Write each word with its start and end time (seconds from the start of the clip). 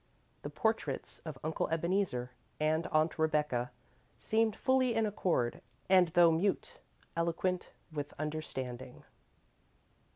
The 0.41 0.49
portraits 0.49 1.19
of 1.25 1.37
Uncle 1.43 1.69
Ebeneezer 1.69 2.31
and 2.59 2.87
Aunt 2.87 3.19
Rebecca 3.19 3.69
seemed 4.17 4.55
fully 4.55 4.95
in 4.95 5.05
accord, 5.05 5.61
and, 5.89 6.07
though 6.07 6.31
mute, 6.31 6.79
eloquent 7.15 7.69
with 7.91 8.11
understanding. 8.17 9.03